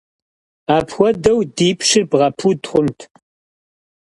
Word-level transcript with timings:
Апхуэдэу 0.75 1.39
ди 1.55 1.69
пщыр 1.77 2.03
бгъэпуд 2.09 2.61
хъунт! 2.69 2.99